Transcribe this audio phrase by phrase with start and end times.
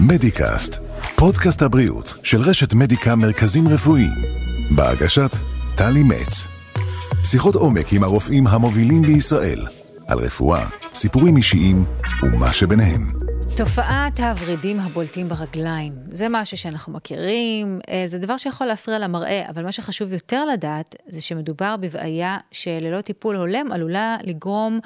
[0.00, 0.78] מדיקאסט,
[1.16, 4.22] פודקאסט הבריאות של רשת מדיקה מרכזים רפואיים,
[4.70, 5.36] בהגשת
[5.76, 6.46] טלי מצ.
[7.24, 9.66] שיחות עומק עם הרופאים המובילים בישראל,
[10.08, 11.84] על רפואה, סיפורים אישיים
[12.22, 13.15] ומה שביניהם.
[13.56, 19.64] תופעת הוורידים הבולטים ברגליים, זה משהו שאנחנו מכירים, אה, זה דבר שיכול להפריע למראה, אבל
[19.64, 24.80] מה שחשוב יותר לדעת, זה שמדובר בבעיה שללא טיפול הולם עלולה לגרום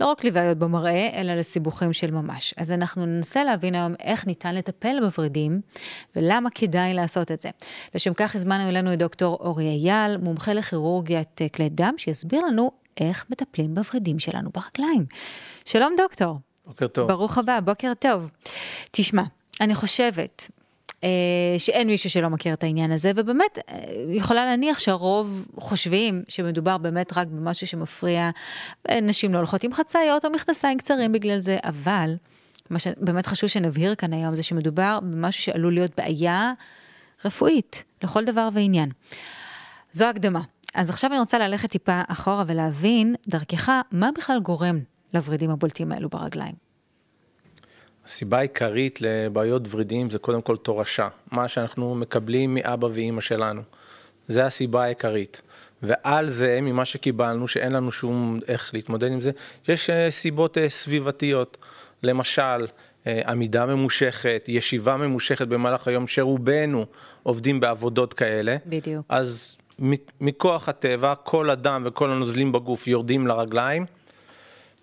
[0.00, 2.54] לא רק לבעיות במראה, אלא לסיבוכים של ממש.
[2.56, 5.60] אז אנחנו ננסה להבין היום איך ניתן לטפל בוורידים,
[6.16, 7.48] ולמה כדאי לעשות את זה.
[7.94, 12.70] לשם כך הזמנו אלינו את דוקטור אורי אייל, מומחה לכירורגיית אה, כלי דם, שיסביר לנו
[13.00, 15.06] איך מטפלים בוורידים שלנו ברגליים.
[15.64, 16.45] שלום דוקטור.
[16.66, 17.08] בוקר טוב.
[17.08, 18.28] ברוך הבא, בוקר טוב.
[18.90, 19.22] תשמע,
[19.60, 20.50] אני חושבת
[21.04, 21.08] אה,
[21.58, 27.12] שאין מישהו שלא מכיר את העניין הזה, ובאמת, אה, יכולה להניח שהרוב חושבים שמדובר באמת
[27.16, 28.30] רק במשהו שמפריע,
[28.90, 32.14] אה, נשים לא הולכות עם חצאיות או מכנסיים קצרים בגלל זה, אבל
[32.70, 36.52] מה שבאמת חשוב שנבהיר כאן היום זה שמדובר במשהו שעלול להיות בעיה
[37.24, 38.90] רפואית לכל דבר ועניין.
[39.92, 40.40] זו הקדמה.
[40.74, 44.80] אז עכשיו אני רוצה ללכת טיפה אחורה ולהבין דרכך מה בכלל גורם
[45.16, 46.54] לוורידים הבולטים האלו ברגליים?
[48.04, 53.62] הסיבה העיקרית לבעיות ורידים זה קודם כל תורשה, מה שאנחנו מקבלים מאבא ואימא שלנו.
[54.28, 55.42] זה הסיבה העיקרית.
[55.82, 59.30] ועל זה, ממה שקיבלנו, שאין לנו שום איך להתמודד עם זה,
[59.68, 61.56] יש אה, סיבות אה, סביבתיות.
[62.02, 62.66] למשל,
[63.06, 66.86] אה, עמידה ממושכת, ישיבה ממושכת במהלך היום, שרובנו
[67.22, 68.56] עובדים בעבודות כאלה.
[68.66, 69.06] בדיוק.
[69.08, 69.56] אז
[70.20, 73.86] מכוח הטבע, כל הדם וכל הנוזלים בגוף יורדים לרגליים.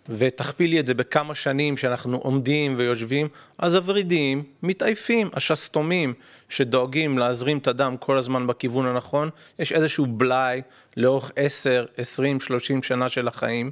[0.09, 6.13] ותכפילי את זה בכמה שנים שאנחנו עומדים ויושבים, אז הוורידים מתעייפים, השסתומים
[6.49, 9.29] שדואגים להזרים את הדם כל הזמן בכיוון הנכון,
[9.59, 10.61] יש איזשהו בלאי
[10.97, 13.71] לאורך 10, 20, 30 שנה של החיים,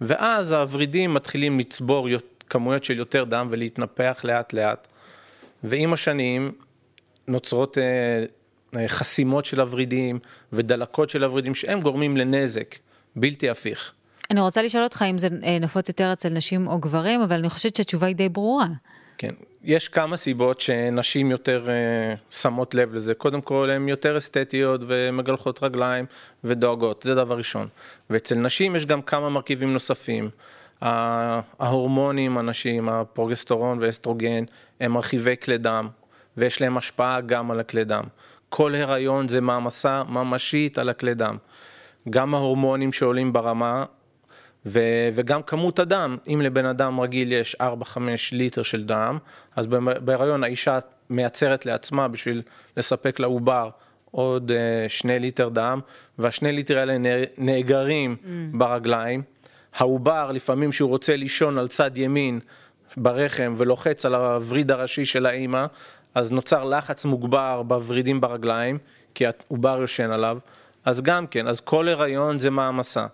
[0.00, 2.08] ואז הוורידים מתחילים לצבור
[2.50, 4.88] כמויות של יותר דם ולהתנפח לאט לאט,
[5.64, 6.52] ועם השנים
[7.28, 10.18] נוצרות אה, חסימות של הוורידים
[10.52, 12.76] ודלקות של הוורידים שהם גורמים לנזק
[13.16, 13.92] בלתי הפיך.
[14.32, 17.48] אני רוצה לשאול אותך אם זה אה, נפוץ יותר אצל נשים או גברים, אבל אני
[17.48, 18.66] חושבת שהתשובה היא די ברורה.
[19.18, 19.28] כן,
[19.64, 23.14] יש כמה סיבות שנשים יותר uh, שמות לב לזה.
[23.14, 26.04] קודם כל, הן יותר אסתטיות ומגלחות רגליים
[26.44, 27.68] ודואגות, זה דבר ראשון.
[28.10, 30.30] ואצל נשים יש גם כמה מרכיבים נוספים.
[30.80, 34.44] ההורמונים הנשים, הפרוגסטורון ואסטרוגן,
[34.80, 35.88] הם מרחיבי כלי דם,
[36.36, 38.04] ויש להם השפעה גם על הכלי דם.
[38.48, 41.36] כל הריון זה מעמסה ממשית על הכלי דם.
[42.10, 43.84] גם ההורמונים שעולים ברמה
[44.66, 47.62] ו- וגם כמות הדם, אם לבן אדם רגיל יש 4-5
[48.32, 49.18] ליטר של דם,
[49.56, 49.66] אז
[50.04, 50.78] בהיריון האישה
[51.10, 52.42] מייצרת לעצמה בשביל
[52.76, 53.70] לספק לעובר
[54.10, 55.80] עוד uh, שני ליטר דם,
[56.18, 56.96] והשני ליטר האלה
[57.38, 58.26] נאגרים mm.
[58.52, 59.22] ברגליים.
[59.76, 62.40] העובר, לפעמים שהוא רוצה לישון על צד ימין
[62.96, 65.66] ברחם ולוחץ על הווריד הראשי של האימא,
[66.14, 68.78] אז נוצר לחץ מוגבר בוורידים ברגליים,
[69.14, 70.38] כי העובר יושן עליו.
[70.84, 73.06] אז גם כן, אז כל הריון זה מעמסה.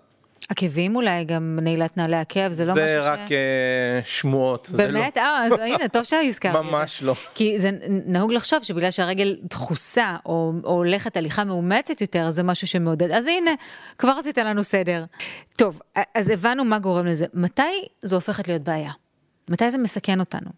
[0.48, 3.04] עקבים אולי, גם נעילת נעלי עקב, זה לא זה משהו ש...
[3.04, 3.32] זה רק uh,
[4.04, 4.70] שמועות.
[4.70, 5.16] באמת?
[5.16, 5.22] לא...
[5.22, 6.58] אה, אז הנה, טוב שהזכרתי.
[6.58, 7.14] ממש לא.
[7.34, 7.70] כי זה
[8.06, 13.12] נהוג לחשוב שבגלל שהרגל דחוסה, או, או הולכת הליכה מאומצת יותר, זה משהו שמעודד.
[13.12, 13.50] אז הנה,
[13.98, 15.04] כבר עשית לנו סדר.
[15.56, 15.80] טוב,
[16.14, 17.26] אז הבנו מה גורם לזה.
[17.34, 17.62] מתי
[18.02, 18.92] זו הופכת להיות בעיה?
[19.50, 20.50] מתי זה מסכן אותנו?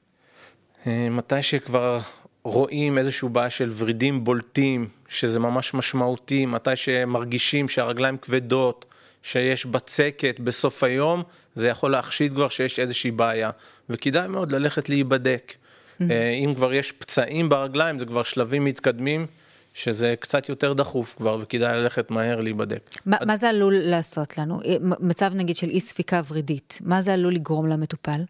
[0.86, 2.00] אה, מתי שכבר
[2.44, 8.84] רואים איזשהו בעיה של ורידים בולטים, שזה ממש משמעותי, מתי שמרגישים שהרגליים כבדות,
[9.22, 11.22] שיש בצקת בסוף היום,
[11.54, 13.50] זה יכול להחשיד כבר שיש איזושהי בעיה,
[13.91, 15.53] וכדאי מאוד ללכת להיבדק.
[15.54, 16.04] Mm-hmm.
[16.44, 19.26] אם כבר יש פצעים ברגליים, זה כבר שלבים מתקדמים,
[19.75, 22.91] שזה קצת יותר דחוף כבר, וכדאי ללכת מהר להיבדק.
[23.06, 23.26] ما, עד...
[23.26, 24.60] מה זה עלול לעשות לנו?
[24.64, 28.20] אה, מצב נגיד של אי ספיקה ורידית, מה זה עלול לגרום למטופל?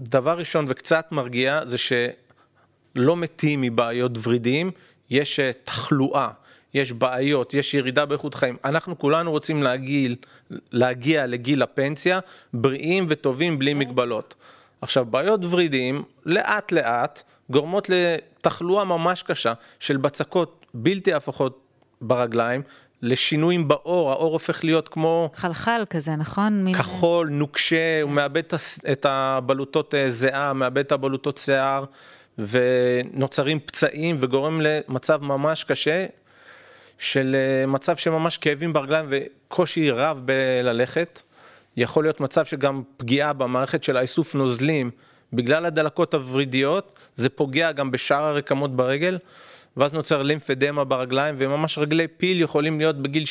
[0.00, 4.70] דבר ראשון וקצת מרגיע, זה שלא מתים מבעיות ורידים,
[5.10, 6.28] יש אה, תחלואה.
[6.74, 8.56] יש בעיות, יש ירידה באיכות חיים.
[8.64, 10.16] אנחנו כולנו רוצים להגיל,
[10.72, 12.20] להגיע לגיל הפנסיה
[12.54, 14.34] בריאים וטובים בלי מגבלות.
[14.80, 21.60] עכשיו, בעיות ורידים לאט לאט גורמות לתחלואה ממש קשה של בצקות בלתי הפכות
[22.00, 22.62] ברגליים,
[23.02, 25.30] לשינויים בעור, העור הופך להיות כמו...
[25.34, 26.74] חלחל כזה, נכון?
[26.74, 28.42] כחול, נוקשה, הוא מאבד
[28.92, 31.84] את הבלוטות אה, זיעה, מאבד את הבלוטות שיער,
[32.38, 36.06] ונוצרים פצעים וגורם למצב ממש קשה,
[36.98, 41.22] של אה, מצב שממש כאבים ברגליים וקושי רב בללכת.
[41.76, 44.90] יכול להיות מצב שגם פגיעה במערכת של האיסוף נוזלים
[45.32, 49.18] בגלל הדלקות הוורידיות, זה פוגע גם בשאר הרקמות ברגל,
[49.76, 53.24] ואז נוצר לימפדמה ברגליים, וממש רגלי פיל יכולים להיות בגיל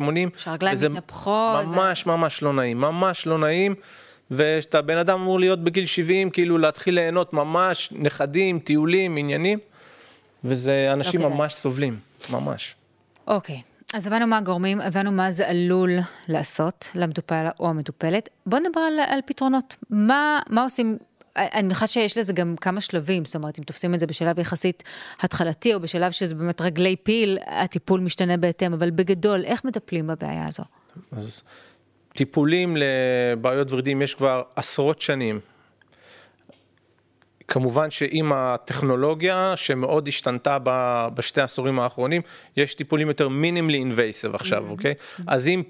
[0.00, 0.02] 70-80.
[0.36, 1.66] שהרגליים מתנפחות.
[1.66, 3.74] ממש ממש לא נעים, ממש לא נעים.
[4.30, 9.58] ושאתה בן אדם אמור להיות בגיל 70, כאילו להתחיל ליהנות ממש, נכדים, טיולים, עניינים,
[10.44, 11.98] וזה, אנשים לא ממש סובלים,
[12.30, 12.74] ממש.
[13.26, 13.62] אוקיי,
[13.94, 15.90] אז הבנו מה הגורמים, הבנו מה זה עלול
[16.28, 18.28] לעשות למטופל או המטופלת.
[18.46, 19.76] בואו נדבר על, על פתרונות.
[19.90, 20.98] מה, מה עושים
[21.36, 24.82] אני מניחה שיש לזה גם כמה שלבים, זאת אומרת, אם תופסים את זה בשלב יחסית
[25.20, 30.46] התחלתי, או בשלב שזה באמת רגלי פיל, הטיפול משתנה בהתאם, אבל בגדול, איך מטפלים בבעיה
[30.46, 30.62] הזו?
[31.12, 31.42] אז
[32.14, 35.40] טיפולים לבעיות ורידים יש כבר עשרות שנים.
[37.48, 40.58] כמובן שעם הטכנולוגיה שמאוד השתנתה
[41.14, 42.22] בשתי העשורים האחרונים,
[42.56, 44.70] יש טיפולים יותר מינימלי אינבייסיב עכשיו, mm-hmm.
[44.70, 44.94] אוקיי?
[44.94, 45.22] Mm-hmm.
[45.26, 45.62] אז אם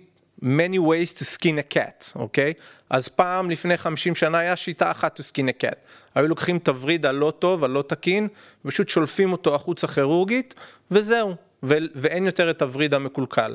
[0.42, 2.52] many ways to skin a cat, אוקיי?
[2.90, 5.76] אז פעם לפני 50 שנה היה שיטה אחת to skin a cat.
[6.14, 8.28] היו לוקחים את הווריד הלא טוב, הלא תקין,
[8.64, 10.54] ופשוט שולפים אותו החוצה כירורגית,
[10.90, 13.54] וזהו, ו- ואין יותר את הווריד המקולקל.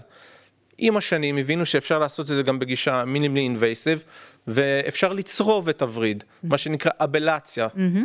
[0.77, 4.03] עם השנים הבינו שאפשר לעשות את זה גם בגישה minimally invasive,
[4.47, 6.47] ואפשר לצרוב את הווריד, mm-hmm.
[6.47, 7.67] מה שנקרא אבלציה.
[7.67, 7.99] Mm-hmm.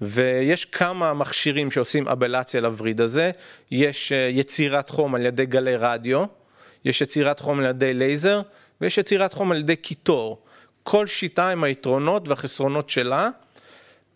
[0.00, 3.30] ויש כמה מכשירים שעושים אבלציה לווריד הזה,
[3.70, 6.24] יש אה, יצירת חום על ידי גלי רדיו,
[6.84, 8.42] יש יצירת חום על ידי לייזר,
[8.80, 10.42] ויש יצירת חום על ידי קיטור.
[10.82, 13.28] כל שיטה עם היתרונות והחסרונות שלה.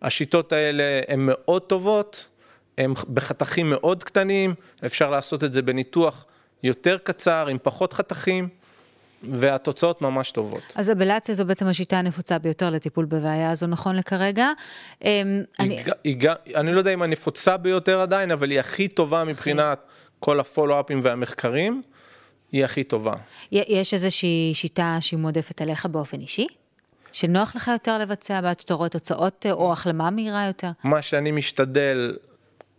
[0.03, 2.29] השיטות האלה הן מאוד טובות,
[2.79, 4.55] הן בחתכים מאוד קטנים,
[4.87, 6.27] אפשר לעשות את זה בניתוח
[6.67, 8.49] יותר קצר, עם פחות חתכים.
[9.31, 10.63] והתוצאות ממש טובות.
[10.75, 14.49] אז אבלציה זו בעצם השיטה הנפוצה ביותר לטיפול בבעיה הזו נכון לכרגע.
[15.03, 15.85] אמ, אני...
[16.05, 19.79] היא, אני לא יודע אם הנפוצה ביותר עדיין, אבל היא הכי טובה מבחינת
[20.21, 21.83] כל הפולו-אפים והמחקרים.
[22.53, 23.15] היא הכי טובה.
[23.53, 26.47] יש איזושהי שיטה שהיא מועדפת עליך באופן אישי?
[27.13, 30.71] שנוח לך יותר לבצע בעד שאתה רואה תוצאות אה, או החלמה מהירה יותר?
[30.85, 32.17] מה שאני משתדל,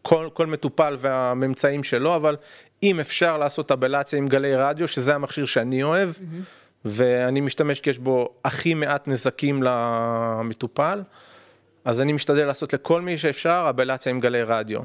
[0.07, 2.36] כל, כל מטופל והממצאים שלו, אבל
[2.83, 6.42] אם אפשר לעשות אבלציה עם גלי רדיו, שזה המכשיר שאני אוהב, mm-hmm.
[6.86, 11.01] ואני משתמש כי יש בו הכי מעט נזקים למטופל,
[11.88, 14.80] אז אני משתדל לעשות לכל מי שאפשר אבלציה עם גלי רדיו.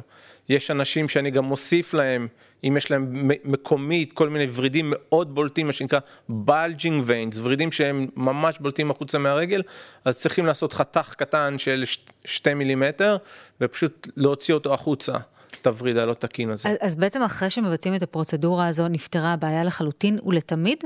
[0.49, 2.29] יש אנשים שאני גם מוסיף להם,
[2.65, 8.07] אם יש להם מקומית, כל מיני ורידים מאוד בולטים, מה שנקרא bulging veins, ורידים שהם
[8.17, 9.63] ממש בולטים החוצה מהרגל,
[10.05, 11.85] אז צריכים לעשות חתך קטן של
[12.25, 13.17] שתי מילימטר,
[13.61, 15.13] ופשוט להוציא אותו החוצה.
[15.61, 16.69] את הווריד הלא תקין הזה.
[16.69, 20.85] אז, אז בעצם אחרי שמבצעים את הפרוצדורה הזו, נפתרה הבעיה לחלוטין ולתמיד?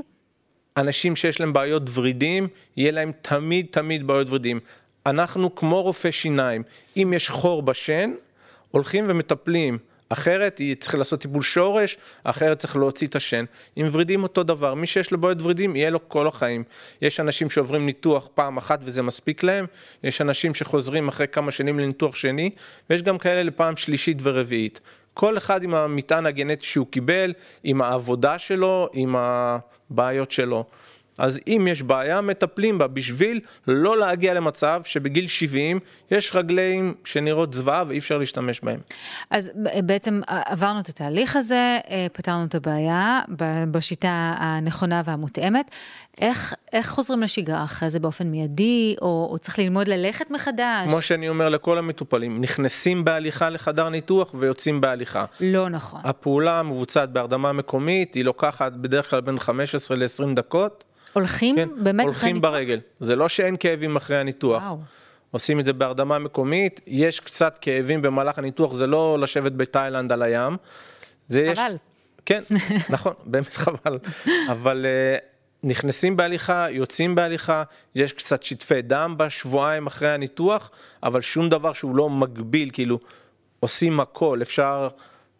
[0.77, 2.47] אנשים שיש להם בעיות ורידים,
[2.77, 4.59] יהיה להם תמיד תמיד בעיות ורידים.
[5.09, 6.63] אנחנו כמו רופא שיניים,
[6.97, 8.11] אם יש חור בשן,
[8.71, 9.77] הולכים ומטפלים.
[10.09, 13.45] אחרת היא צריכה לעשות טיפול שורש, אחרת צריך להוציא את השן.
[13.75, 16.63] עם ורידים אותו דבר, מי שיש לו בעיות ורידים יהיה לו כל החיים.
[17.01, 19.65] יש אנשים שעוברים ניתוח פעם אחת וזה מספיק להם,
[20.03, 22.49] יש אנשים שחוזרים אחרי כמה שנים לניתוח שני,
[22.89, 24.79] ויש גם כאלה לפעם שלישית ורביעית.
[25.13, 27.33] כל אחד עם המטען הגנטי שהוא קיבל,
[27.63, 30.65] עם העבודה שלו, עם הבעיות שלו.
[31.17, 35.79] אז אם יש בעיה, מטפלים בה בשביל לא להגיע למצב שבגיל 70
[36.11, 38.79] יש רגליים שנראות זוועה ואי אפשר להשתמש בהם.
[39.29, 39.51] אז
[39.83, 43.21] בעצם עברנו את התהליך הזה, אה, פתרנו את הבעיה
[43.71, 45.71] בשיטה הנכונה והמותאמת.
[46.21, 50.87] איך, איך חוזרים לשגרה אחרי זה באופן מיידי, או, או צריך ללמוד ללכת מחדש?
[50.89, 55.25] כמו שאני אומר לכל המטופלים, נכנסים בהליכה לחדר ניתוח ויוצאים בהליכה.
[55.39, 56.01] לא נכון.
[56.03, 60.83] הפעולה מבוצעת בהרדמה מקומית, היא לוקחת בדרך כלל בין 15 ל-20 דקות.
[61.19, 62.79] הולכים כן, באמת אחרי הולכים ברגל.
[62.99, 64.63] זה לא שאין כאבים אחרי הניתוח.
[64.63, 64.77] וואו.
[65.31, 70.21] עושים את זה בהרדמה מקומית, יש קצת כאבים במהלך הניתוח, זה לא לשבת בתאילנד על
[70.21, 70.57] הים.
[71.27, 71.67] זה חבל.
[71.67, 71.73] יש...
[72.25, 72.43] כן,
[72.89, 73.99] נכון, באמת חבל.
[74.49, 75.23] אבל uh,
[75.63, 77.63] נכנסים בהליכה, יוצאים בהליכה,
[77.95, 80.71] יש קצת שטפי דם בשבועיים אחרי הניתוח,
[81.03, 82.99] אבל שום דבר שהוא לא מגביל, כאילו,
[83.59, 84.87] עושים הכל, אפשר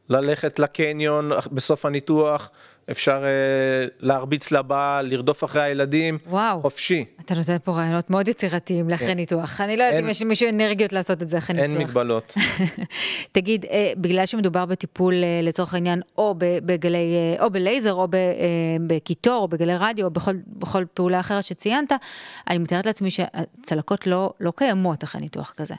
[0.09, 2.51] ללכת לקניון בסוף הניתוח,
[2.91, 7.05] אפשר uh, להרביץ לבעל, לרדוף אחרי הילדים, וואו, חופשי.
[7.21, 9.13] אתה נותן פה רעיונות מאוד יצירתיים לאחרי כן.
[9.13, 9.61] ניתוח.
[9.61, 11.79] אני לא יודעת אם יש למישהו אנרגיות לעשות את זה אחרי ניתוח.
[11.79, 12.33] אין מגבלות.
[13.31, 18.07] תגיד, uh, בגלל שמדובר בטיפול uh, לצורך העניין, או בגלי, uh, או בלייזר, או
[18.87, 21.91] בקיטור, או בגלי רדיו, או בכל, בכל פעולה אחרת שציינת,
[22.49, 25.75] אני מתארת לעצמי שהצלקות לא, לא קיימות אחרי ניתוח כזה.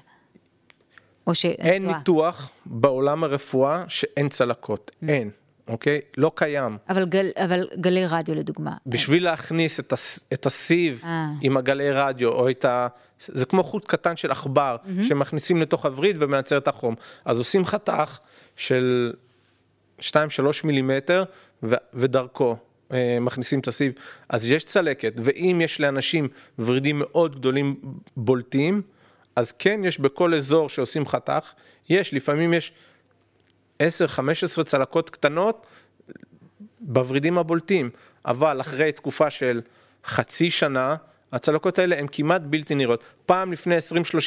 [1.29, 1.45] או ש...
[1.45, 5.09] אין ניתוח בעולם הרפואה שאין צלקות, mm.
[5.09, 5.31] אין.
[5.69, 6.01] אוקיי?
[6.17, 6.79] לא קיים.
[6.89, 8.77] אבל, גל, אבל גלי רדיו לדוגמה.
[8.87, 11.07] בשביל להכניס את, הס, את הסיב 아.
[11.07, 11.29] אה.
[11.43, 12.89] עם הגלי רדיו, או את ה...
[13.21, 15.03] זה כמו חוט קטן של עכבר, mm-hmm.
[15.03, 16.95] שמכניסים לתוך הווריד ומייצר את החום.
[17.25, 18.19] אז עושים חתך
[18.57, 19.13] של
[20.01, 20.05] 2-3
[20.65, 21.25] מילימטר,
[21.63, 22.57] ו, ודרכו
[22.93, 23.93] אה, מכניסים את הסיב.
[24.29, 27.81] אז יש צלקת, ואם יש לאנשים ורידים מאוד גדולים
[28.17, 28.83] בולטים,
[29.39, 31.53] אז כן יש בכל אזור שעושים חתך,
[31.89, 32.73] יש, לפעמים יש
[33.83, 33.83] 10-15
[34.65, 35.67] צלקות קטנות
[36.81, 37.91] בוורידים הבולטים,
[38.25, 39.61] אבל אחרי תקופה של
[40.05, 40.97] חצי שנה,
[41.33, 43.05] הצלקות האלה הן כמעט בלתי נראות.
[43.27, 43.77] פעם לפני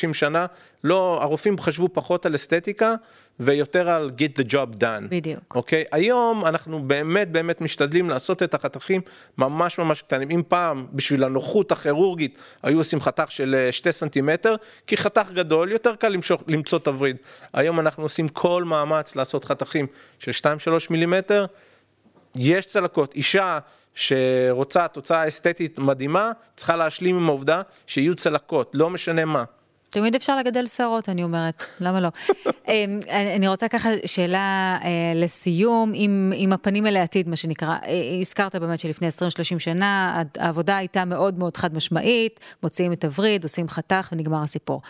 [0.10, 0.46] 20-30 שנה,
[0.84, 2.96] לא, הרופאים חשבו פחות על אסתטיקה
[3.40, 5.08] ויותר על get the job done.
[5.10, 5.56] בדיוק.
[5.56, 5.84] אוקיי?
[5.92, 9.02] היום אנחנו באמת באמת משתדלים לעשות את החתכים
[9.38, 10.30] ממש ממש קטנים.
[10.30, 14.56] אם פעם בשביל הנוחות הכירורגית היו עושים חתך של 2 אה, סנטימטר,
[14.88, 17.18] כי חתך גדול יותר קל למשוך, למצוא תווריד.
[17.54, 19.88] היום אנחנו עושים כל מאמץ לעשות חתכים
[20.20, 20.46] של 2-3
[20.90, 21.46] מילימטר.
[22.36, 23.60] יש צלקות, אישה
[23.96, 29.44] שרוצה תוצאה אסתטית מדהימה, צריכה להשלים עם העובדה שיהיו צלקות, לא משנה מה.
[29.92, 32.10] תמיד אפשר לגדל שערות, אני אומרת, למה לא?
[32.68, 37.68] אמ, אני רוצה ככה שאלה אה, לסיום, עם, עם הפנים אל העתיד, מה שנקרא.
[37.70, 43.44] אה, הזכרת באמת שלפני 20-30 שנה, העבודה הייתה מאוד מאוד חד משמעית, מוציאים את הווריד,
[43.44, 44.82] עושים חתך ונגמר הסיפור.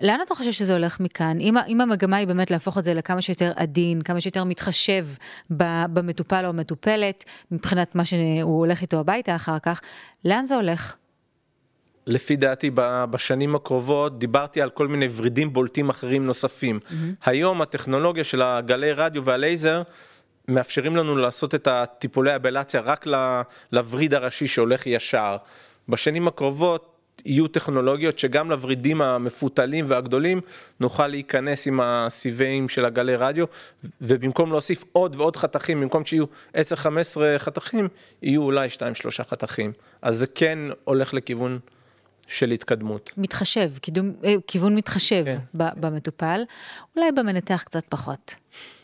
[0.00, 1.40] לאן אתה חושב שזה הולך מכאן?
[1.40, 5.06] אם, אם המגמה היא באמת להפוך את זה לכמה שיותר עדין, כמה שיותר מתחשב
[5.50, 9.80] במטופל או המטופלת, מבחינת מה שהוא הולך איתו הביתה אחר כך,
[10.24, 10.96] לאן זה הולך?
[12.06, 12.70] לפי דעתי
[13.10, 16.80] בשנים הקרובות דיברתי על כל מיני ורידים בולטים אחרים נוספים.
[16.82, 16.92] Mm-hmm.
[17.24, 19.82] היום הטכנולוגיה של הגלי רדיו והלייזר
[20.48, 23.06] מאפשרים לנו לעשות את הטיפולי אבלציה רק
[23.72, 25.36] לווריד הראשי שהולך ישר.
[25.88, 26.91] בשנים הקרובות
[27.24, 30.40] יהיו טכנולוגיות שגם לוורידים המפותלים והגדולים
[30.80, 33.46] נוכל להיכנס עם הסיבים של הגלי רדיו
[34.00, 36.58] ובמקום להוסיף עוד ועוד חתכים, במקום שיהיו 10-15
[37.38, 37.88] חתכים,
[38.22, 38.80] יהיו אולי 2-3
[39.22, 39.72] חתכים.
[40.02, 41.58] אז זה כן הולך לכיוון
[42.26, 43.12] של התקדמות.
[43.16, 45.38] מתחשב, קידום, אה, כיוון מתחשב כן.
[45.52, 46.40] במטופל,
[46.96, 48.34] אולי במנתח קצת פחות.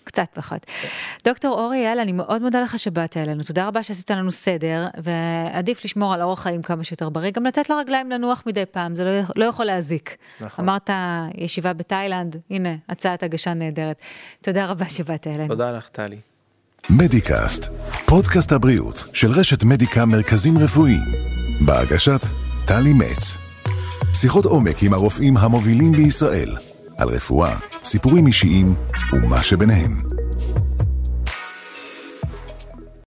[0.09, 0.67] קצת פחות.
[1.25, 5.85] דוקטור אורי יאללה, אני מאוד מודה לך שבאת אלינו, תודה רבה שעשית לנו סדר, ועדיף
[5.85, 9.11] לשמור על אורח חיים כמה שיותר בריא, גם לתת לרגליים לנוח מדי פעם, זה לא,
[9.37, 10.17] לא יכול להזיק.
[10.41, 10.65] נכון.
[10.65, 10.91] אמרת
[11.35, 13.97] ישיבה בתאילנד, הנה, הצעת הגשה נהדרת.
[14.41, 15.49] תודה רבה שבאת אלינו.
[15.49, 16.19] תודה לך, טלי.
[16.91, 17.69] מדיקאסט,
[18.07, 21.05] פודקאסט הבריאות של רשת מדיקה מרכזים רפואיים,
[21.67, 22.21] בהגשת
[22.67, 23.39] טלי מצ.
[24.15, 26.57] שיחות עומק עם הרופאים המובילים בישראל,
[26.99, 28.75] על רפואה, סיפורים אישיים
[29.13, 30.08] ומה שביניהם.